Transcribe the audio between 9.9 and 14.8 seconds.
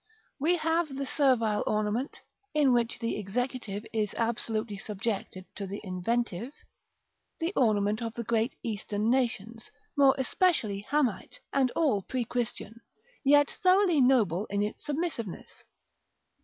more especially Hamite, and all pre Christian, yet thoroughly noble in